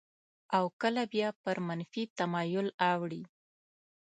[0.55, 3.23] او کله بیا پر منفي تمایل اوړي.